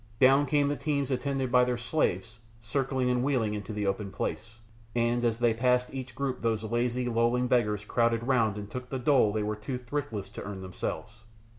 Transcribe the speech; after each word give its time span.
Down 0.19 0.47
came 0.47 0.67
the 0.67 0.75
teams 0.75 1.11
attended 1.11 1.51
by 1.51 1.63
their 1.63 1.77
slaves, 1.77 2.39
circling 2.59 3.07
and 3.11 3.23
wheeling 3.23 3.53
into 3.53 3.71
the 3.71 3.85
open 3.85 4.11
place, 4.11 4.55
and 4.95 5.23
as 5.23 5.37
they 5.37 5.53
passed 5.53 5.93
each 5.93 6.15
group 6.15 6.41
those 6.41 6.63
lazy, 6.63 7.07
lolling 7.07 7.45
beggars 7.45 7.85
crowded 7.85 8.23
round 8.23 8.57
and 8.57 8.67
took 8.67 8.89
the 8.89 8.97
dole 8.97 9.31
they 9.31 9.43
were 9.43 9.55
too 9.55 9.77
thriftless 9.77 10.29
to 10.29 10.41
earn 10.41 10.61
themselves. 10.61 11.25